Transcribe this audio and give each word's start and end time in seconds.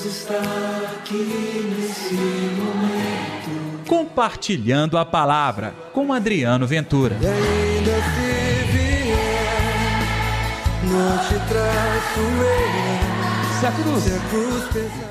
Deus 0.00 0.04
está 0.06 0.40
aqui 0.94 1.74
nesse 1.78 2.14
momento. 2.14 3.86
Compartilhando 3.86 4.96
a 4.96 5.04
palavra 5.04 5.74
com 5.92 6.10
Adriano 6.12 6.66
Ventura. 6.66 7.16
E 7.20 7.26
ainda 7.26 7.90
se 7.90 8.72
vier, 8.72 9.98
não 10.84 11.18
te 11.18 11.34
traço 11.48 12.20
eu. 12.20 13.60
Se 13.60 13.66
a 13.66 13.72
cruz. 13.72 14.02
Se 14.02 14.14
a 14.14 14.20
cruz 14.30 14.64
pesar. 14.72 15.10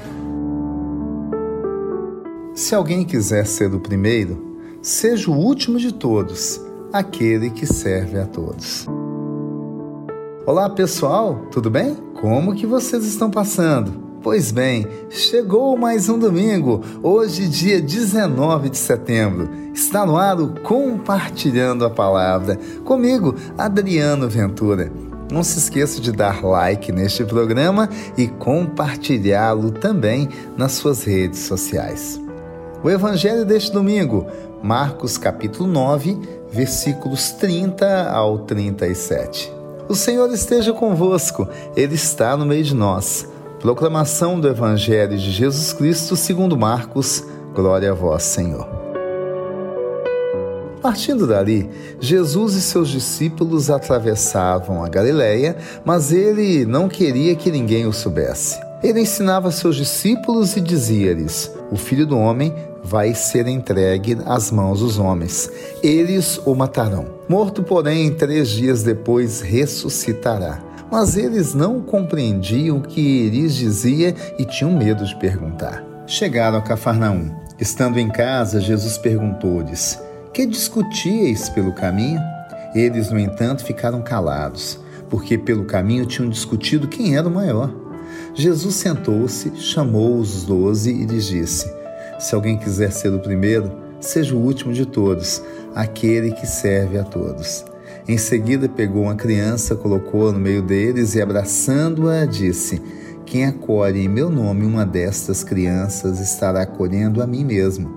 Se 2.56 2.74
alguém 2.76 3.06
quiser 3.06 3.46
ser 3.46 3.72
o 3.74 3.80
primeiro, 3.80 4.58
seja 4.82 5.30
o 5.30 5.36
último 5.36 5.78
de 5.78 5.94
todos, 5.94 6.60
aquele 6.92 7.52
que 7.52 7.68
serve 7.68 8.20
a 8.20 8.26
todos. 8.26 8.88
Olá 10.48 10.68
pessoal, 10.68 11.46
tudo 11.52 11.70
bem? 11.70 11.96
Como 12.20 12.56
que 12.56 12.66
vocês 12.66 13.06
estão 13.06 13.30
passando? 13.30 14.09
Pois 14.22 14.52
bem, 14.52 14.86
chegou 15.10 15.78
mais 15.78 16.10
um 16.10 16.20
domingo, 16.20 16.84
hoje, 17.02 17.48
dia 17.48 17.82
19 17.82 18.70
de 18.70 18.78
setembro. 18.78 19.50
Está 19.74 20.06
no 20.06 20.18
ar 20.18 20.42
o 20.42 20.60
Compartilhando 20.60 21.86
a 21.86 21.90
Palavra, 21.90 22.60
comigo, 22.84 23.34
Adriano 23.58 24.28
Ventura. 24.28 24.92
Não 25.32 25.42
se 25.42 25.58
esqueça 25.58 26.02
de 26.02 26.12
dar 26.12 26.44
like 26.44 26.92
neste 26.92 27.24
programa 27.24 27.88
e 28.18 28.28
compartilhá-lo 28.28 29.72
também 29.72 30.28
nas 30.58 30.74
suas 30.74 31.06
redes 31.06 31.40
sociais. 31.40 32.20
O 32.84 32.90
Evangelho 32.90 33.46
deste 33.46 33.72
domingo, 33.72 34.28
Marcos 34.62 35.18
capítulo 35.18 35.66
9, 35.72 36.20
versículos 36.52 37.32
30 37.32 38.10
ao 38.10 38.40
37. 38.40 39.50
O 39.88 39.96
Senhor 39.96 40.30
esteja 40.34 40.74
convosco, 40.74 41.48
Ele 41.74 41.96
está 41.96 42.36
no 42.36 42.46
meio 42.46 42.66
de 42.66 42.76
nós. 42.76 43.26
Proclamação 43.62 44.40
do 44.40 44.48
Evangelho 44.48 45.18
de 45.18 45.32
Jesus 45.32 45.74
Cristo 45.74 46.16
segundo 46.16 46.58
Marcos. 46.58 47.26
Glória 47.54 47.92
a 47.92 47.94
vós, 47.94 48.24
Senhor. 48.24 48.66
Partindo 50.82 51.28
dali, 51.28 51.70
Jesus 52.00 52.54
e 52.54 52.62
seus 52.62 52.88
discípulos 52.88 53.70
atravessavam 53.70 54.82
a 54.82 54.88
Galiléia, 54.88 55.58
mas 55.84 56.14
ele 56.14 56.66
não 56.66 56.88
queria 56.88 57.36
que 57.36 57.52
ninguém 57.52 57.86
o 57.86 57.92
soubesse. 57.92 58.58
Ele 58.82 59.02
ensinava 59.02 59.52
seus 59.52 59.76
discípulos 59.76 60.56
e 60.56 60.62
dizia-lhes: 60.62 61.52
O 61.70 61.76
filho 61.76 62.08
do 62.08 62.18
homem 62.18 62.56
vai 62.82 63.14
ser 63.14 63.46
entregue 63.46 64.18
às 64.26 64.52
mãos 64.52 64.80
dos 64.80 64.98
homens. 64.98 65.52
Eles 65.84 66.40
o 66.46 66.56
matarão. 66.56 67.08
Morto, 67.28 67.62
porém, 67.62 68.10
três 68.10 68.48
dias 68.48 68.84
depois 68.84 69.42
ressuscitará. 69.42 70.69
Mas 70.92 71.16
eles 71.16 71.54
não 71.54 71.82
compreendiam 71.82 72.78
o 72.78 72.82
que 72.82 73.30
lhes 73.30 73.54
dizia 73.54 74.16
e 74.38 74.46
tinham 74.46 74.76
medo 74.76 75.06
de 75.06 75.16
perguntar. 75.18 75.84
Chegaram 76.08 76.58
a 76.58 76.62
Cafarnaum. 76.62 77.30
Estando 77.60 78.00
em 78.00 78.10
casa, 78.10 78.60
Jesus 78.60 78.98
perguntou-lhes: 78.98 80.02
Que 80.34 80.46
discutíeis 80.46 81.50
pelo 81.50 81.74
caminho? 81.74 82.20
Eles, 82.74 83.12
no 83.12 83.20
entanto, 83.20 83.64
ficaram 83.64 84.02
calados, 84.02 84.80
porque 85.10 85.38
pelo 85.38 85.66
caminho 85.66 86.06
tinham 86.06 86.30
discutido 86.30 86.88
quem 86.88 87.16
era 87.16 87.28
o 87.28 87.32
maior. 87.32 87.72
Jesus 88.34 88.76
sentou-se, 88.76 89.56
chamou 89.58 90.18
os 90.18 90.44
doze 90.44 90.92
e 90.92 91.06
lhes 91.06 91.28
disse: 91.28 91.72
Se 92.20 92.34
alguém 92.34 92.58
quiser 92.58 92.92
ser 92.92 93.14
o 93.14 93.20
primeiro, 93.20 93.72
seja 94.00 94.34
o 94.34 94.40
último 94.40 94.74
de 94.74 94.86
todos, 94.86 95.42
aquele 95.76 96.32
que 96.32 96.48
serve 96.48 96.98
a 96.98 97.04
todos. 97.04 97.66
Em 98.10 98.18
seguida, 98.18 98.68
pegou 98.68 99.04
uma 99.04 99.14
criança, 99.14 99.76
colocou-a 99.76 100.32
no 100.32 100.40
meio 100.40 100.64
deles 100.64 101.14
e, 101.14 101.22
abraçando-a, 101.22 102.26
disse: 102.26 102.82
Quem 103.24 103.46
acolhe 103.46 104.04
em 104.04 104.08
meu 104.08 104.32
nome 104.32 104.66
uma 104.66 104.84
destas 104.84 105.44
crianças 105.44 106.20
estará 106.20 106.64
acolhendo 106.64 107.22
a 107.22 107.28
mim 107.28 107.46
mesmo. 107.46 107.88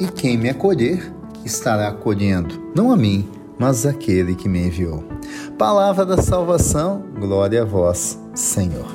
E 0.00 0.06
quem 0.06 0.38
me 0.38 0.48
acolher 0.48 1.12
estará 1.44 1.88
acolhendo, 1.88 2.58
não 2.74 2.90
a 2.90 2.96
mim, 2.96 3.28
mas 3.58 3.84
aquele 3.84 4.34
que 4.34 4.48
me 4.48 4.66
enviou. 4.66 5.04
Palavra 5.58 6.06
da 6.06 6.16
salvação, 6.22 7.04
glória 7.20 7.60
a 7.60 7.66
vós, 7.66 8.18
Senhor. 8.34 8.88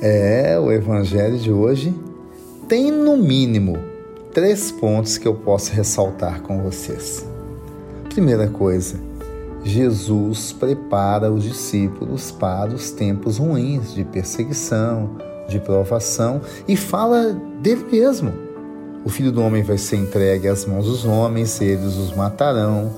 É, 0.00 0.58
o 0.58 0.72
evangelho 0.72 1.36
de 1.36 1.52
hoje 1.52 1.94
tem 2.66 2.90
no 2.90 3.18
mínimo 3.18 3.87
três 4.38 4.70
pontos 4.70 5.18
que 5.18 5.26
eu 5.26 5.34
posso 5.34 5.72
ressaltar 5.72 6.42
com 6.42 6.62
vocês. 6.62 7.26
Primeira 8.08 8.46
coisa, 8.46 8.94
Jesus 9.64 10.52
prepara 10.52 11.28
os 11.32 11.42
discípulos 11.42 12.30
para 12.30 12.72
os 12.72 12.92
tempos 12.92 13.38
ruins 13.38 13.92
de 13.92 14.04
perseguição, 14.04 15.16
de 15.48 15.58
provação 15.58 16.40
e 16.68 16.76
fala 16.76 17.32
dele 17.60 17.84
mesmo. 17.90 18.32
O 19.04 19.08
filho 19.08 19.32
do 19.32 19.42
homem 19.42 19.64
vai 19.64 19.76
ser 19.76 19.96
entregue 19.96 20.46
às 20.46 20.64
mãos 20.64 20.86
dos 20.86 21.04
homens, 21.04 21.60
eles 21.60 21.96
os 21.96 22.14
matarão. 22.14 22.92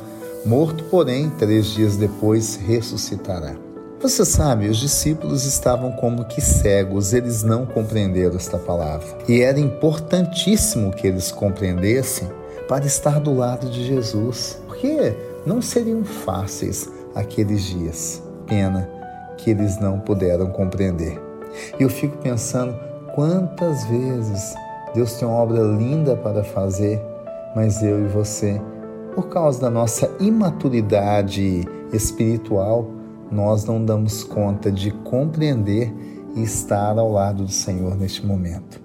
Morto, 0.44 0.84
porém, 0.90 1.30
três 1.30 1.68
dias 1.68 1.96
depois 1.96 2.56
ressuscitará. 2.56 3.54
Você 4.02 4.24
sabe, 4.24 4.66
os 4.66 4.78
discípulos 4.78 5.44
estavam 5.44 5.92
como 5.92 6.24
que 6.24 6.40
cegos, 6.40 7.12
eles 7.12 7.42
não 7.42 7.66
compreenderam 7.66 8.34
esta 8.34 8.56
palavra. 8.56 9.06
E 9.28 9.42
era 9.42 9.60
importantíssimo 9.60 10.90
que 10.90 11.06
eles 11.06 11.30
compreendessem 11.30 12.26
para 12.66 12.86
estar 12.86 13.20
do 13.20 13.34
lado 13.34 13.68
de 13.68 13.84
Jesus, 13.84 14.58
porque 14.66 15.14
não 15.44 15.60
seriam 15.60 16.02
fáceis 16.02 16.88
aqueles 17.14 17.62
dias. 17.64 18.22
Pena 18.46 18.88
que 19.36 19.50
eles 19.50 19.78
não 19.78 20.00
puderam 20.00 20.46
compreender. 20.46 21.20
E 21.78 21.82
eu 21.82 21.90
fico 21.90 22.16
pensando 22.16 22.74
quantas 23.14 23.84
vezes 23.84 24.54
Deus 24.94 25.12
tem 25.12 25.28
uma 25.28 25.36
obra 25.36 25.60
linda 25.60 26.16
para 26.16 26.42
fazer, 26.42 26.98
mas 27.54 27.82
eu 27.82 28.02
e 28.02 28.08
você, 28.08 28.58
por 29.14 29.28
causa 29.28 29.60
da 29.60 29.68
nossa 29.68 30.10
imaturidade 30.18 31.68
espiritual, 31.92 32.98
nós 33.30 33.64
não 33.64 33.84
damos 33.84 34.24
conta 34.24 34.70
de 34.70 34.90
compreender 34.90 35.92
e 36.34 36.42
estar 36.42 36.98
ao 36.98 37.12
lado 37.12 37.44
do 37.44 37.52
Senhor 37.52 37.96
neste 37.96 38.24
momento. 38.24 38.80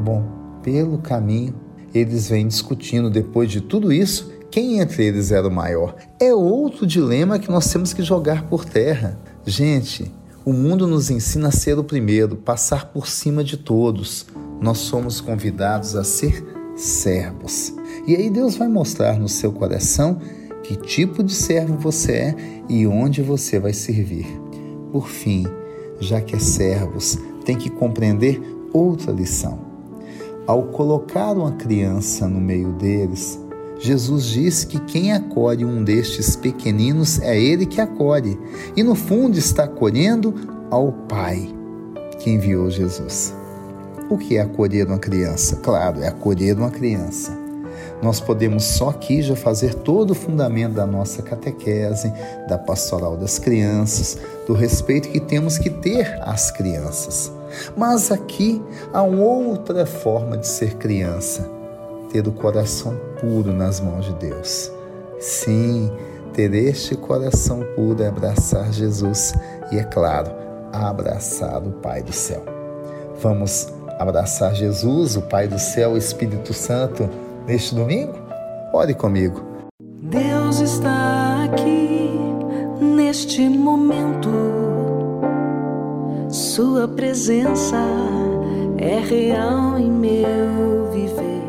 Bom, 0.00 0.24
pelo 0.62 0.98
caminho, 0.98 1.54
eles 1.94 2.28
vêm 2.28 2.48
discutindo 2.48 3.08
depois 3.08 3.50
de 3.50 3.60
tudo 3.60 3.92
isso 3.92 4.32
quem 4.54 4.78
entre 4.78 5.04
eles 5.04 5.32
era 5.32 5.48
o 5.48 5.50
maior. 5.50 5.96
É 6.20 6.32
outro 6.32 6.86
dilema 6.86 7.40
que 7.40 7.50
nós 7.50 7.72
temos 7.72 7.92
que 7.92 8.04
jogar 8.04 8.44
por 8.44 8.64
terra. 8.64 9.18
Gente, 9.44 10.12
o 10.44 10.52
mundo 10.52 10.86
nos 10.86 11.10
ensina 11.10 11.48
a 11.48 11.50
ser 11.50 11.76
o 11.76 11.82
primeiro, 11.82 12.36
passar 12.36 12.92
por 12.92 13.08
cima 13.08 13.42
de 13.42 13.56
todos. 13.56 14.26
Nós 14.60 14.78
somos 14.78 15.20
convidados 15.20 15.96
a 15.96 16.04
ser 16.04 16.44
servos. 16.76 17.74
E 18.06 18.14
aí 18.14 18.30
Deus 18.30 18.54
vai 18.54 18.68
mostrar 18.68 19.18
no 19.18 19.28
seu 19.28 19.50
coração 19.50 20.20
que 20.64 20.74
tipo 20.76 21.22
de 21.22 21.34
servo 21.34 21.76
você 21.76 22.12
é 22.12 22.36
e 22.68 22.86
onde 22.86 23.22
você 23.22 23.60
vai 23.60 23.72
servir. 23.72 24.26
Por 24.90 25.08
fim, 25.08 25.46
já 26.00 26.20
que 26.20 26.34
é 26.34 26.38
servos, 26.38 27.18
tem 27.44 27.56
que 27.56 27.70
compreender 27.70 28.40
outra 28.72 29.12
lição. 29.12 29.58
Ao 30.46 30.62
colocar 30.64 31.32
uma 31.32 31.52
criança 31.52 32.26
no 32.26 32.40
meio 32.40 32.72
deles, 32.72 33.38
Jesus 33.78 34.24
diz 34.24 34.64
que 34.64 34.80
quem 34.80 35.12
acolhe 35.12 35.64
um 35.64 35.84
destes 35.84 36.34
pequeninos 36.36 37.20
é 37.20 37.38
ele 37.38 37.66
que 37.66 37.80
acolhe, 37.80 38.38
e 38.76 38.82
no 38.82 38.94
fundo 38.94 39.38
está 39.38 39.64
acolhendo 39.64 40.34
ao 40.70 40.92
Pai 40.92 41.48
que 42.18 42.30
enviou 42.30 42.70
Jesus. 42.70 43.34
O 44.08 44.16
que 44.16 44.36
é 44.36 44.40
acolher 44.40 44.86
uma 44.86 44.98
criança? 44.98 45.56
Claro, 45.56 46.00
é 46.00 46.08
acolher 46.08 46.56
uma 46.56 46.70
criança 46.70 47.43
nós 48.02 48.20
podemos 48.20 48.64
só 48.64 48.90
aqui 48.90 49.22
já 49.22 49.34
fazer 49.34 49.74
todo 49.74 50.10
o 50.10 50.14
fundamento 50.14 50.74
da 50.74 50.86
nossa 50.86 51.22
catequese, 51.22 52.12
da 52.48 52.58
pastoral 52.58 53.16
das 53.16 53.38
crianças, 53.38 54.18
do 54.46 54.52
respeito 54.52 55.08
que 55.08 55.20
temos 55.20 55.56
que 55.56 55.70
ter 55.70 56.18
às 56.22 56.50
crianças. 56.50 57.32
Mas 57.76 58.10
aqui 58.10 58.62
há 58.92 59.02
outra 59.02 59.86
forma 59.86 60.36
de 60.36 60.46
ser 60.46 60.74
criança: 60.74 61.48
ter 62.10 62.26
o 62.26 62.32
coração 62.32 62.94
puro 63.20 63.52
nas 63.52 63.80
mãos 63.80 64.04
de 64.06 64.14
Deus. 64.14 64.70
Sim, 65.18 65.90
ter 66.34 66.52
este 66.52 66.96
coração 66.96 67.64
puro 67.74 68.02
é 68.02 68.08
abraçar 68.08 68.72
Jesus 68.72 69.32
e, 69.70 69.78
é 69.78 69.84
claro, 69.84 70.30
abraçar 70.72 71.62
o 71.62 71.70
Pai 71.70 72.02
do 72.02 72.12
céu. 72.12 72.42
Vamos 73.22 73.68
abraçar 73.98 74.54
Jesus, 74.54 75.16
o 75.16 75.22
Pai 75.22 75.46
do 75.46 75.58
céu, 75.58 75.92
o 75.92 75.96
Espírito 75.96 76.52
Santo 76.52 77.08
neste 77.46 77.74
domingo? 77.74 78.14
Ore 78.72 78.94
comigo. 78.94 79.42
Deus 80.02 80.60
está 80.60 81.44
aqui 81.44 82.10
neste 82.80 83.48
momento. 83.48 84.30
Sua 86.28 86.88
presença 86.88 87.76
é 88.78 88.98
real 88.98 89.78
em 89.78 89.90
meu 89.90 90.90
viver. 90.90 91.44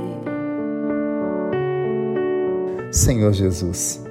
Senhor 2.91 3.33
Jesus, 3.33 4.03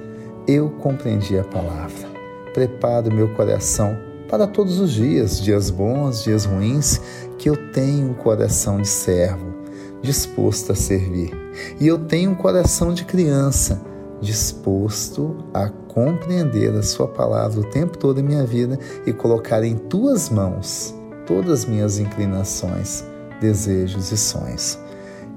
eu 0.47 0.69
compreendi 0.69 1.39
a 1.39 1.43
palavra. 1.43 2.07
Preparo 2.53 3.13
meu 3.13 3.33
coração 3.35 3.97
para 4.29 4.47
todos 4.47 4.79
os 4.79 4.91
dias, 4.91 5.41
dias 5.41 5.69
bons, 5.69 6.23
dias 6.23 6.45
ruins, 6.45 6.99
que 7.37 7.49
eu 7.49 7.71
tenho 7.71 8.09
um 8.09 8.13
coração 8.13 8.81
de 8.81 8.87
servo, 8.87 9.54
disposto 10.01 10.71
a 10.71 10.75
servir. 10.75 11.31
E 11.79 11.87
eu 11.87 11.97
tenho 11.97 12.31
um 12.31 12.35
coração 12.35 12.93
de 12.93 13.05
criança, 13.05 13.81
disposto 14.21 15.35
a 15.53 15.69
compreender 15.69 16.73
a 16.75 16.83
Sua 16.83 17.07
palavra 17.07 17.59
o 17.59 17.69
tempo 17.69 17.97
todo 17.97 18.19
em 18.19 18.23
minha 18.23 18.45
vida 18.45 18.77
e 19.05 19.13
colocar 19.13 19.63
em 19.63 19.75
Tuas 19.75 20.29
mãos 20.29 20.93
todas 21.25 21.61
as 21.61 21.65
minhas 21.65 21.97
inclinações, 21.97 23.03
desejos 23.41 24.11
e 24.11 24.17
sonhos. 24.17 24.77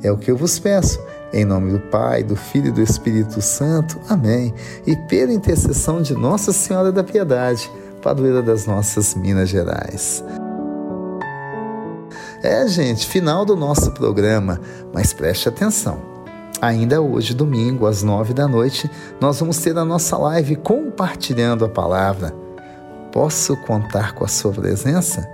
É 0.02 0.12
o 0.12 0.18
que 0.18 0.30
eu 0.30 0.36
vos 0.36 0.58
peço. 0.58 1.00
Em 1.32 1.44
nome 1.44 1.72
do 1.72 1.80
Pai, 1.90 2.22
do 2.22 2.36
Filho 2.36 2.68
e 2.68 2.72
do 2.72 2.80
Espírito 2.80 3.42
Santo. 3.42 3.98
Amém. 4.08 4.54
E 4.86 4.96
pela 5.08 5.32
intercessão 5.32 6.00
de 6.00 6.14
Nossa 6.14 6.52
Senhora 6.52 6.90
da 6.90 7.04
Piedade, 7.04 7.70
padroeira 8.00 8.42
das 8.42 8.66
nossas 8.66 9.14
Minas 9.14 9.48
Gerais. 9.48 10.24
É, 12.42 12.66
gente, 12.68 13.06
final 13.06 13.44
do 13.44 13.56
nosso 13.56 13.90
programa, 13.90 14.60
mas 14.92 15.12
preste 15.12 15.48
atenção. 15.48 16.00
Ainda 16.60 17.00
hoje, 17.00 17.34
domingo, 17.34 17.86
às 17.86 18.02
nove 18.02 18.32
da 18.32 18.46
noite, 18.46 18.90
nós 19.20 19.40
vamos 19.40 19.58
ter 19.58 19.76
a 19.76 19.84
nossa 19.84 20.16
live 20.16 20.56
compartilhando 20.56 21.64
a 21.64 21.68
palavra. 21.68 22.34
Posso 23.12 23.56
contar 23.62 24.14
com 24.14 24.24
a 24.24 24.28
sua 24.28 24.52
presença? 24.52 25.28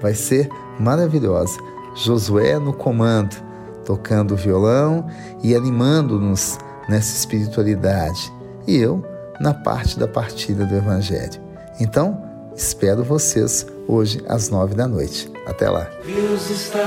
Vai 0.00 0.14
ser 0.14 0.48
maravilhosa. 0.78 1.58
Josué 1.94 2.58
no 2.58 2.72
comando, 2.72 3.36
tocando 3.84 4.36
violão 4.36 5.06
e 5.42 5.54
animando-nos 5.54 6.58
nessa 6.88 7.16
espiritualidade. 7.16 8.32
E 8.66 8.76
eu 8.76 9.02
na 9.40 9.54
parte 9.54 9.98
da 9.98 10.06
partilha 10.06 10.64
do 10.64 10.74
Evangelho. 10.74 11.40
Então, 11.80 12.22
espero 12.54 13.02
vocês 13.02 13.66
hoje 13.86 14.22
às 14.28 14.48
nove 14.48 14.74
da 14.74 14.86
noite. 14.86 15.30
Até 15.46 15.68
lá. 15.68 15.90
Deus 16.04 16.50
está 16.50 16.84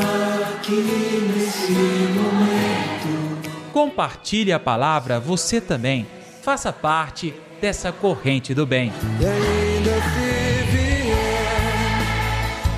aqui 0.57 1.31
nesse 1.35 1.71
momento. 1.71 3.35
Compartilhe 3.73 4.53
a 4.53 4.59
palavra 4.59 5.19
você 5.19 5.59
também. 5.59 6.07
Faça 6.41 6.71
parte 6.71 7.33
dessa 7.61 7.91
corrente 7.91 8.53
do 8.53 8.65
bem. 8.65 8.93
E 9.19 9.25
ainda 9.25 9.91
se 9.91 10.63
vier, 10.71 11.99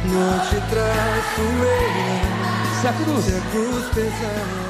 não 0.05 0.39
te 0.39 0.55
traço 0.69 1.41
eu. 1.41 2.81
Se 2.81 2.87
a 2.87 2.93
cruz 2.93 3.25
Se 3.25 3.35
a 3.35 3.41
cruz 3.51 3.85
pesar 3.93 4.66